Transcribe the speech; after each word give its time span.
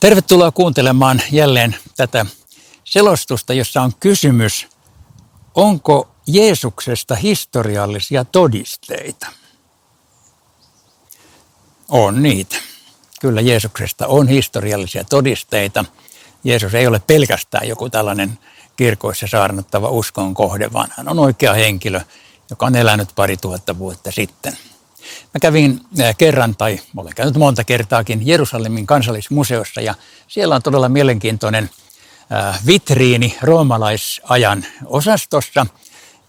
Tervetuloa 0.00 0.52
kuuntelemaan 0.52 1.22
jälleen 1.30 1.76
tätä 1.96 2.26
selostusta, 2.84 3.54
jossa 3.54 3.82
on 3.82 3.92
kysymys, 4.00 4.66
onko 5.54 6.08
Jeesuksesta 6.26 7.14
historiallisia 7.14 8.24
todisteita? 8.24 9.26
On 11.88 12.22
niitä. 12.22 12.56
Kyllä 13.20 13.40
Jeesuksesta 13.40 14.06
on 14.06 14.28
historiallisia 14.28 15.04
todisteita. 15.04 15.84
Jeesus 16.44 16.74
ei 16.74 16.86
ole 16.86 17.02
pelkästään 17.06 17.68
joku 17.68 17.90
tällainen 17.90 18.38
kirkoissa 18.76 19.26
saarnattava 19.26 19.88
uskon 19.88 20.34
kohde, 20.34 20.72
vaan 20.72 20.88
hän 20.96 21.08
on 21.08 21.18
oikea 21.18 21.52
henkilö, 21.52 22.00
joka 22.50 22.66
on 22.66 22.76
elänyt 22.76 23.08
pari 23.14 23.36
tuhatta 23.36 23.78
vuotta 23.78 24.10
sitten. 24.10 24.58
Mä 25.34 25.40
kävin 25.40 25.80
kerran, 26.18 26.56
tai 26.56 26.80
olen 26.96 27.14
käynyt 27.14 27.36
monta 27.36 27.64
kertaakin, 27.64 28.26
Jerusalemin 28.26 28.86
kansallismuseossa 28.86 29.80
ja 29.80 29.94
siellä 30.28 30.54
on 30.54 30.62
todella 30.62 30.88
mielenkiintoinen 30.88 31.70
vitriini 32.66 33.38
roomalaisajan 33.42 34.66
osastossa. 34.86 35.66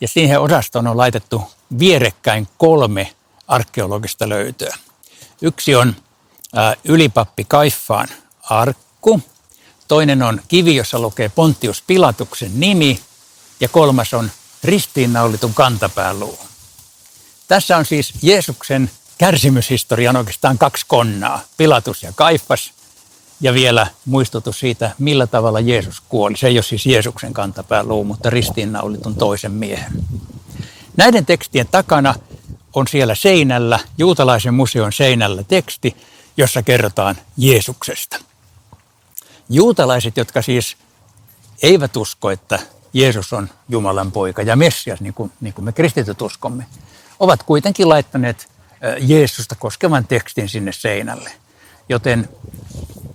Ja 0.00 0.08
siihen 0.08 0.40
osastoon 0.40 0.86
on 0.86 0.96
laitettu 0.96 1.42
vierekkäin 1.78 2.48
kolme 2.58 3.14
arkeologista 3.48 4.28
löytöä. 4.28 4.76
Yksi 5.42 5.74
on 5.74 5.96
ylipappi 6.84 7.44
Kaifaan 7.44 8.08
arkku, 8.42 9.20
toinen 9.88 10.22
on 10.22 10.40
kivi, 10.48 10.76
jossa 10.76 10.98
lukee 10.98 11.28
Pontius 11.28 11.82
Pilatuksen 11.82 12.60
nimi 12.60 13.00
ja 13.60 13.68
kolmas 13.68 14.14
on 14.14 14.30
ristiinnaulitun 14.64 15.54
kantapääluu. 15.54 16.38
Tässä 17.48 17.76
on 17.76 17.84
siis 17.84 18.14
Jeesuksen 18.22 18.90
kärsimyshistorian 19.18 20.16
oikeastaan 20.16 20.58
kaksi 20.58 20.84
konnaa, 20.88 21.40
Pilatus 21.56 22.02
ja 22.02 22.12
Kaifas, 22.16 22.72
ja 23.40 23.54
vielä 23.54 23.86
muistutus 24.04 24.60
siitä, 24.60 24.90
millä 24.98 25.26
tavalla 25.26 25.60
Jeesus 25.60 26.02
kuoli. 26.08 26.36
Se 26.36 26.46
ei 26.46 26.56
ole 26.56 26.62
siis 26.62 26.86
Jeesuksen 26.86 27.32
kantapääluu, 27.34 28.04
mutta 28.04 28.30
ristiinnaulitun 28.30 29.14
toisen 29.14 29.52
miehen. 29.52 29.92
Näiden 30.96 31.26
tekstien 31.26 31.68
takana 31.70 32.14
on 32.74 32.88
siellä 32.88 33.14
seinällä, 33.14 33.78
juutalaisen 33.98 34.54
museon 34.54 34.92
seinällä 34.92 35.42
teksti, 35.42 35.96
jossa 36.36 36.62
kerrotaan 36.62 37.16
Jeesuksesta. 37.36 38.16
Juutalaiset, 39.48 40.16
jotka 40.16 40.42
siis 40.42 40.76
eivät 41.62 41.96
usko, 41.96 42.30
että 42.30 42.58
Jeesus 42.92 43.32
on 43.32 43.50
Jumalan 43.68 44.12
poika 44.12 44.42
ja 44.42 44.56
Messias, 44.56 45.00
niin 45.00 45.14
kuin, 45.14 45.32
niin 45.40 45.54
kuin 45.54 45.64
me 45.64 45.72
kristityt 45.72 46.22
uskomme, 46.22 46.66
ovat 47.20 47.42
kuitenkin 47.42 47.88
laittaneet 47.88 48.48
Jeesusta 49.00 49.54
koskevan 49.54 50.06
tekstin 50.06 50.48
sinne 50.48 50.72
seinälle. 50.72 51.30
Joten 51.88 52.28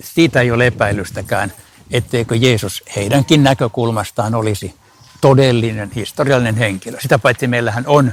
siitä 0.00 0.40
ei 0.40 0.50
ole 0.50 0.66
epäilystäkään, 0.66 1.52
etteikö 1.90 2.36
Jeesus 2.36 2.82
heidänkin 2.96 3.42
näkökulmastaan 3.42 4.34
olisi 4.34 4.74
todellinen 5.20 5.90
historiallinen 5.90 6.56
henkilö. 6.56 7.00
Sitä 7.00 7.18
paitsi 7.18 7.46
meillähän 7.46 7.84
on 7.86 8.12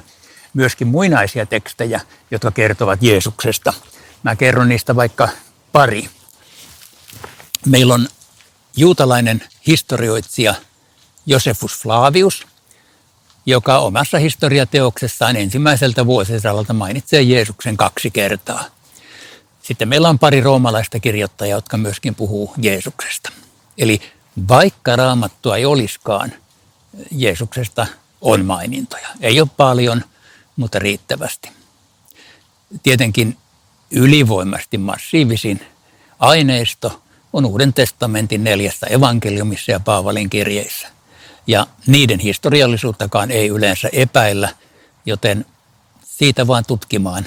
myöskin 0.54 0.88
muinaisia 0.88 1.46
tekstejä, 1.46 2.02
jotka 2.32 2.52
kertovat 2.52 3.04
Jeesuksesta. 3.04 3.74
Mä 4.24 4.36
kerron 4.36 4.70
niistä 4.70 4.96
vaikka 4.96 5.30
pari. 5.72 6.10
Meillä 7.66 7.94
on 7.94 8.08
juutalainen 8.76 9.44
historioitsija 9.68 10.56
Josefus 11.26 11.80
Flavius, 11.82 12.48
joka 13.46 13.80
omassa 13.80 14.18
historiateoksessaan 14.18 15.36
ensimmäiseltä 15.36 16.06
vuosisadalta 16.06 16.74
mainitsee 16.74 17.22
Jeesuksen 17.22 17.78
kaksi 17.78 18.12
kertaa. 18.12 18.66
Sitten 19.64 19.88
meillä 19.88 20.10
on 20.10 20.20
pari 20.20 20.42
roomalaista 20.42 21.00
kirjoittajaa, 21.00 21.58
jotka 21.58 21.78
myöskin 21.78 22.16
puhuu 22.16 22.54
Jeesuksesta. 22.58 23.32
Eli 23.78 24.02
vaikka 24.48 24.96
raamattua 24.96 25.58
ei 25.58 25.66
olisikaan, 25.66 26.34
Jeesuksesta 27.12 27.88
on 28.22 28.46
mainintoja. 28.46 29.08
Ei 29.22 29.42
ole 29.42 29.50
paljon, 29.58 30.04
mutta 30.56 30.80
riittävästi. 30.80 31.50
Tietenkin 32.84 33.38
ylivoimasti 33.92 34.78
massiivisin 34.78 35.66
aineisto 36.20 37.02
on 37.34 37.46
Uuden 37.46 37.74
testamentin 37.74 38.44
neljässä 38.44 38.88
evankeliumissa 38.88 39.72
ja 39.72 39.80
Paavalin 39.80 40.30
kirjeissä. 40.30 40.95
Ja 41.48 41.68
niiden 41.88 42.20
historiallisuuttakaan 42.20 43.32
ei 43.32 43.48
yleensä 43.48 43.90
epäillä, 43.92 44.50
joten 45.06 45.46
siitä 46.04 46.48
vaan 46.48 46.66
tutkimaan 46.66 47.26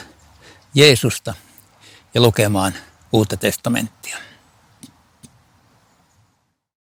Jeesusta 0.75 1.35
ja 2.15 2.21
lukemaan 2.21 2.75
Uutta 3.13 3.37
testamenttia. 3.37 4.17